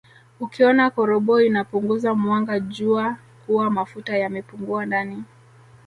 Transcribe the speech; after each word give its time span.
Ukiona 0.39 0.83
koroboi 0.95 1.47
inapunguza 1.47 2.15
mwanga 2.15 2.59
jua 2.59 3.15
kuwa 3.45 3.69
mafuta 3.71 4.17
yamepungua 4.17 4.85
ndani 4.85 5.23